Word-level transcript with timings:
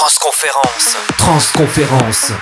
Transconférence. 0.00 0.96
Transconférence. 1.18 2.32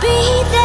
be 0.00 0.42
there. 0.50 0.55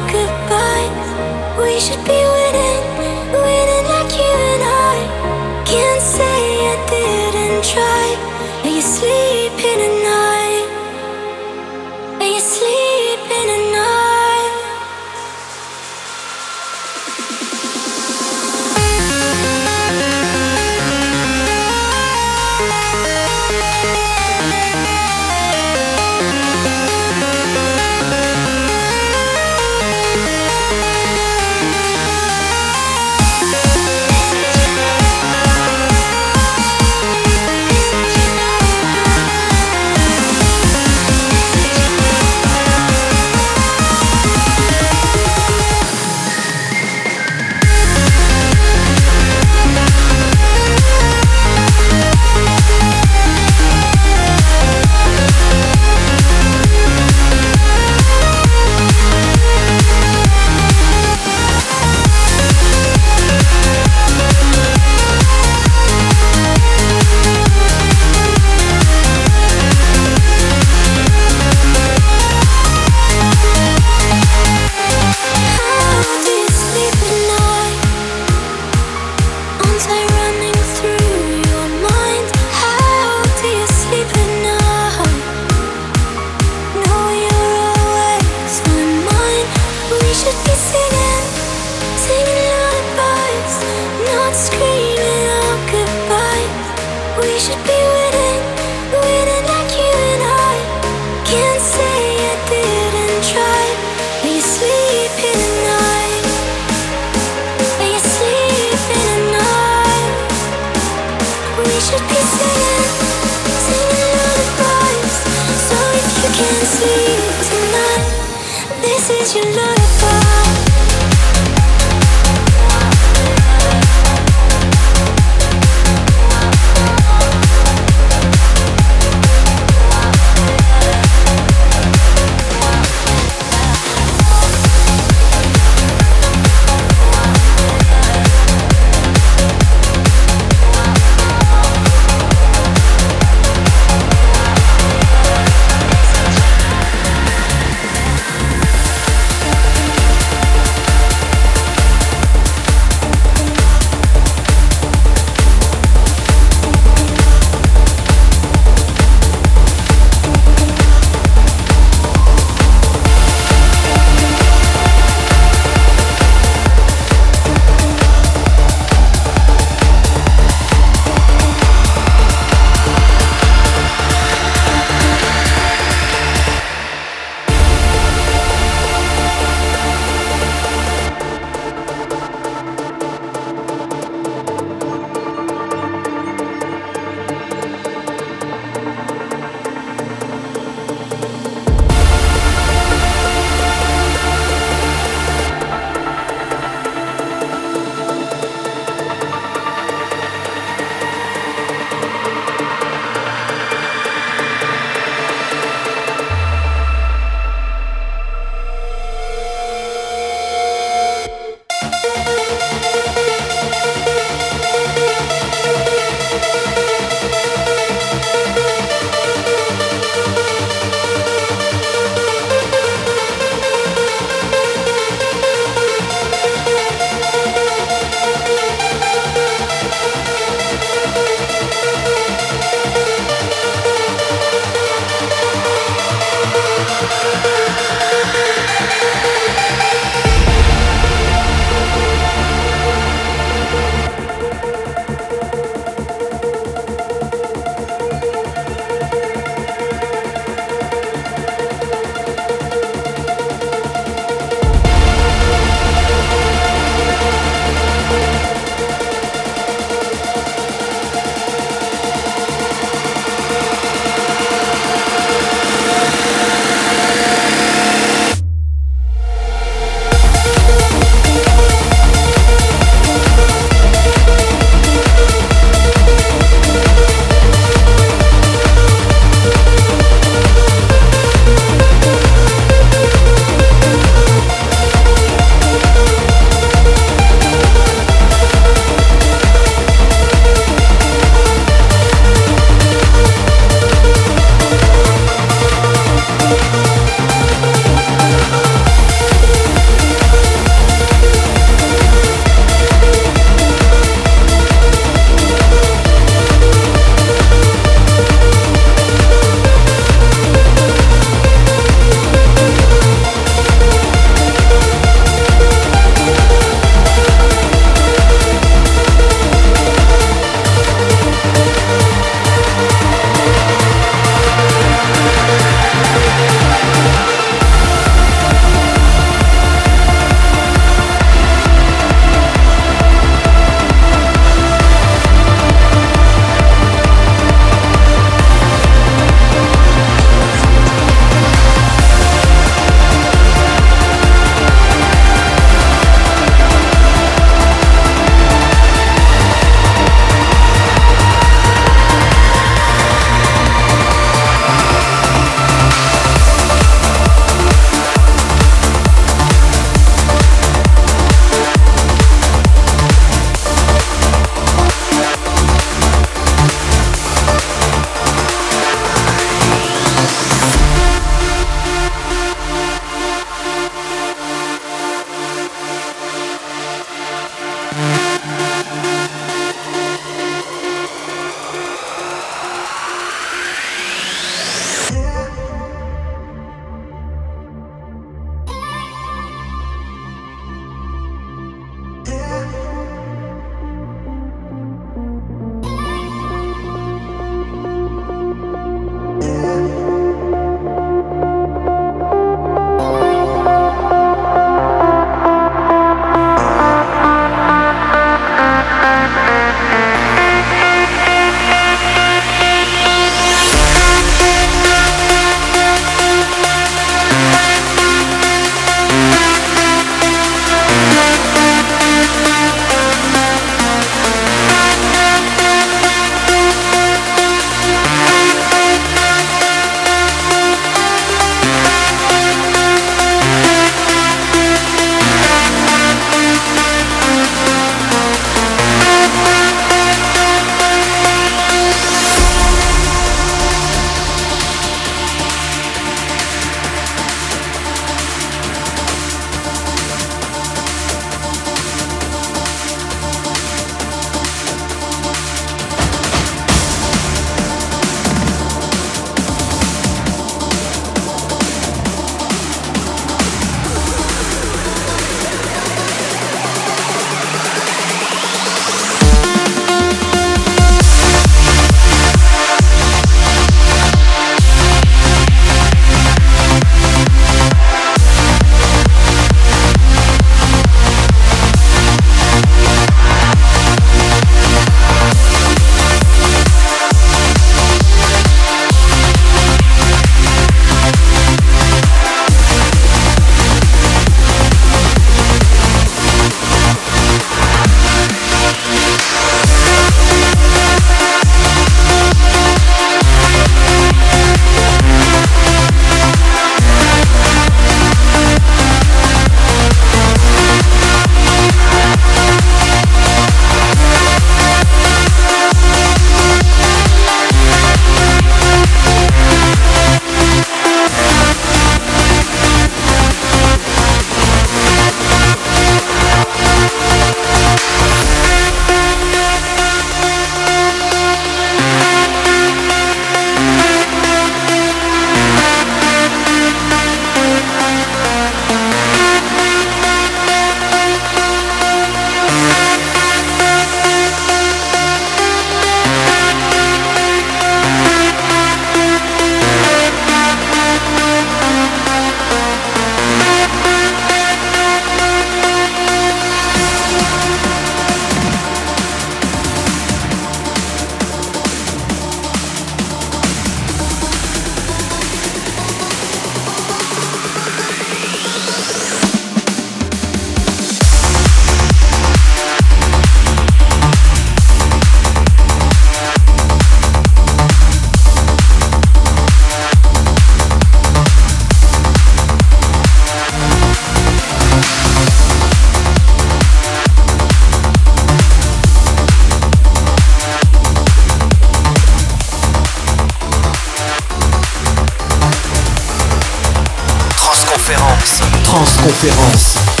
Conférence. 598.83 600.00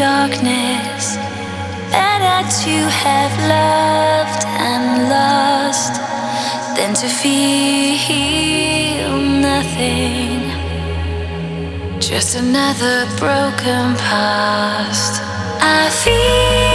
darkness 0.00 1.18
and 1.92 2.24
that 2.24 2.48
have 2.88 3.32
loved 3.56 4.42
and 4.68 5.10
lost 5.12 5.94
than 6.74 6.94
to 6.94 7.06
feel 7.06 9.18
nothing. 9.50 10.40
Just 12.00 12.34
another 12.34 13.04
broken 13.18 13.94
past. 14.08 15.20
I 15.60 15.90
feel. 15.90 16.69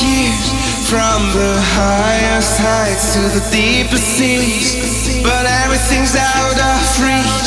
From 0.00 1.28
the 1.36 1.60
highest 1.76 2.56
heights 2.56 3.12
to 3.12 3.20
the 3.36 3.44
deepest 3.52 4.16
seas 4.16 5.20
But 5.20 5.44
everything's 5.44 6.16
out 6.16 6.56
of 6.56 6.80
reach 7.04 7.44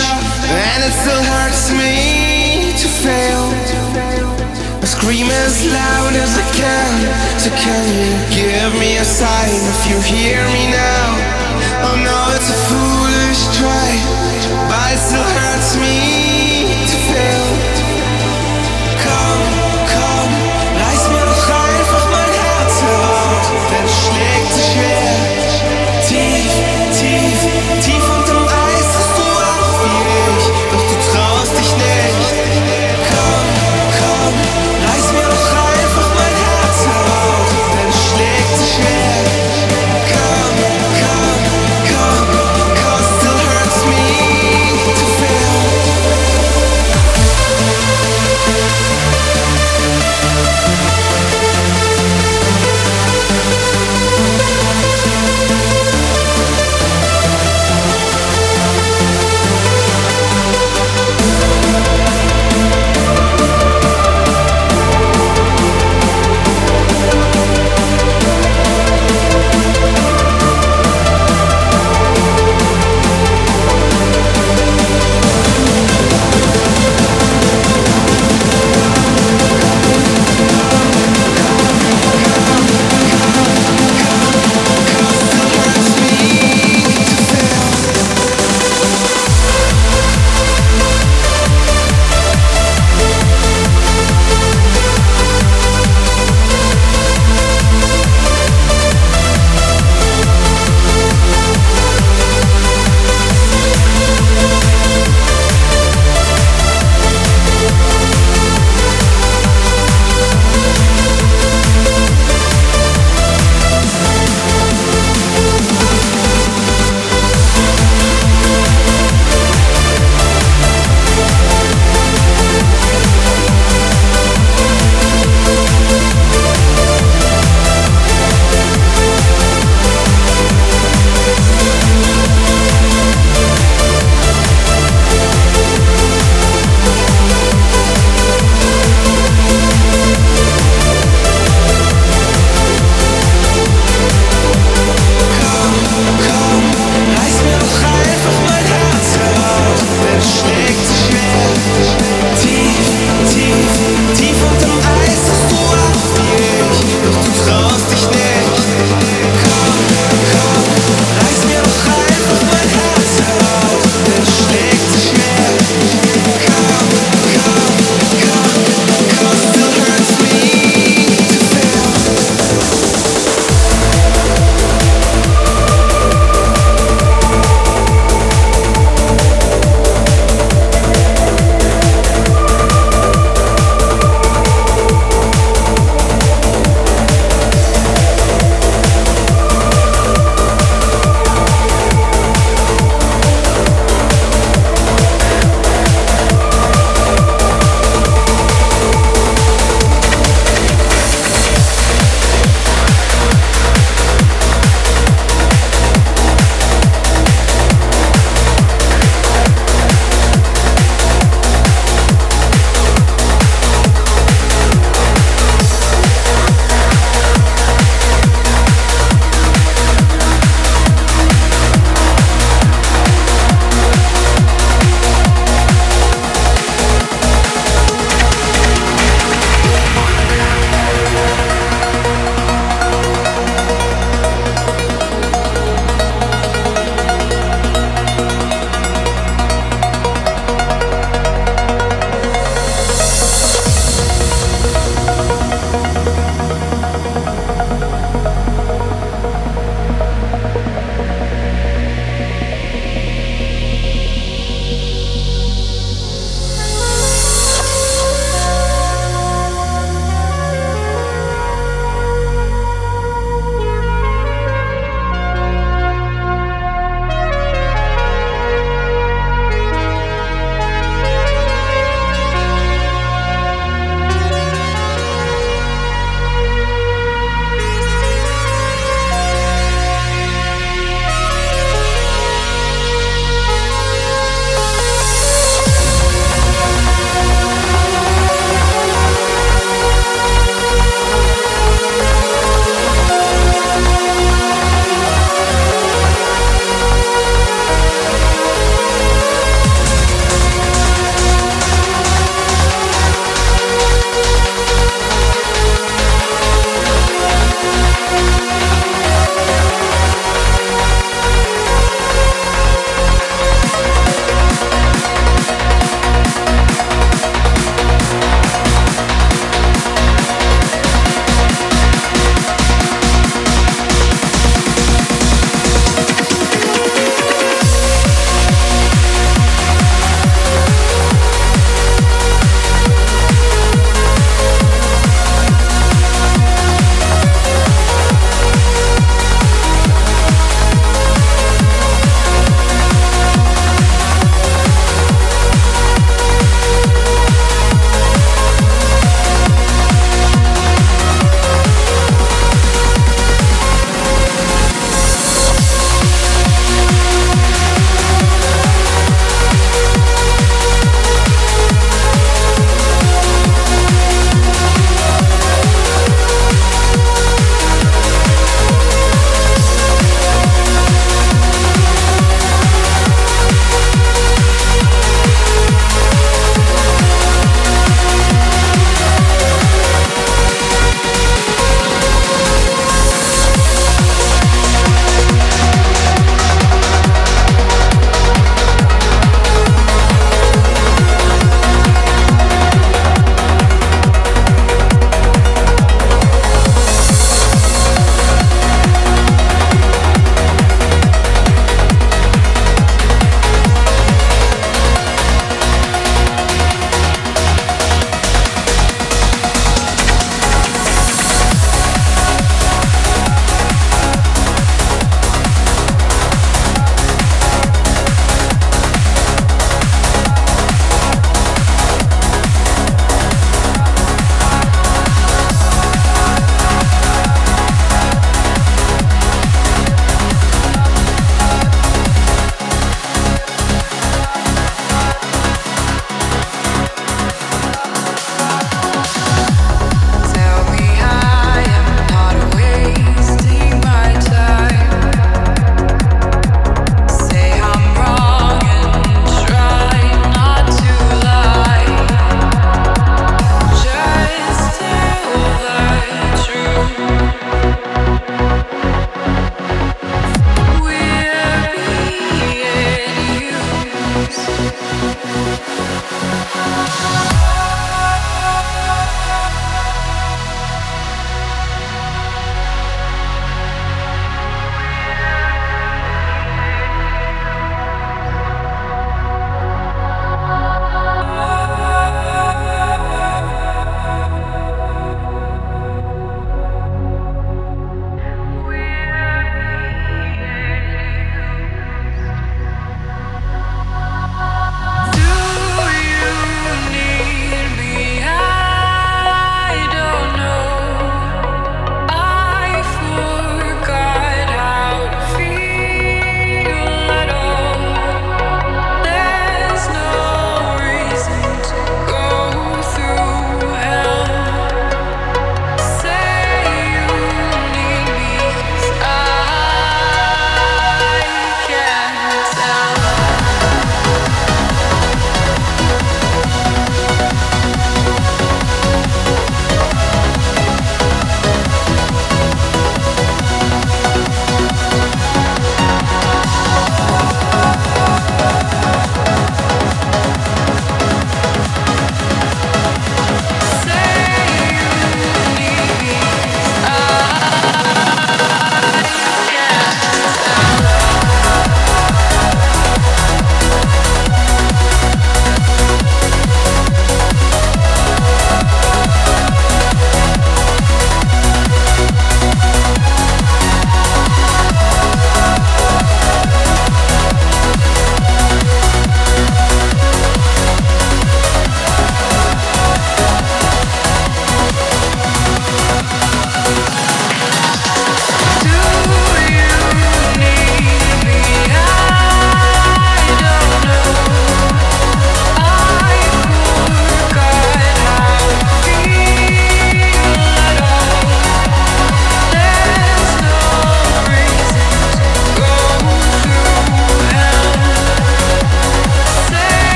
And 0.53 0.79
it 0.85 0.93
still 0.93 1.23
hurts 1.33 1.73
me 1.73 2.77
to 2.77 2.87
fail 3.01 3.49
I 4.77 4.85
scream 4.85 5.33
as 5.33 5.65
loud 5.65 6.13
as 6.13 6.37
I 6.37 6.45
can 6.53 6.93
So 7.41 7.49
can 7.57 7.89
you 7.89 8.13
give 8.29 8.69
me 8.77 9.01
a 9.01 9.03
sign 9.03 9.49
if 9.49 9.89
you 9.89 9.97
hear 10.05 10.45
me 10.53 10.69
now? 10.69 11.09
Oh 11.89 11.97
no, 12.05 12.17
it's 12.37 12.53
a 12.53 12.59
foolish 12.69 13.49
try 13.57 13.89
But 14.69 14.93
it 14.93 15.01
still 15.01 15.32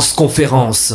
conférence. 0.00 0.94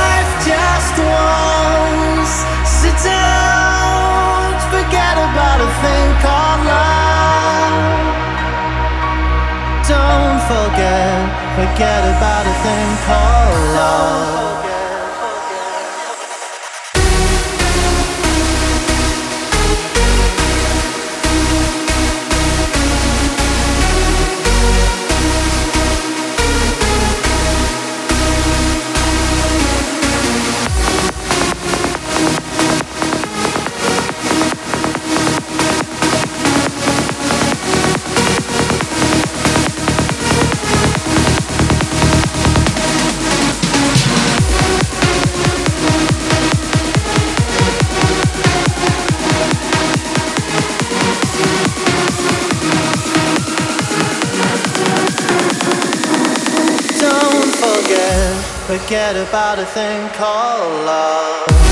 to 5.61 5.67
think 5.83 6.25
out 6.25 6.59
love. 6.69 7.75
Don't 9.93 10.39
forget, 10.49 11.21
forget 11.57 12.01
about 12.13 12.45
a 12.53 12.55
thing 12.63 12.89
called 13.05 13.59
love. 13.77 14.60
forget 58.91 59.15
about 59.15 59.57
a 59.57 59.65
thing 59.65 60.09
called 60.09 60.85
love. 60.85 61.70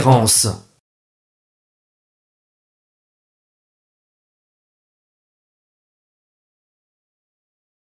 conférence. 0.00 0.65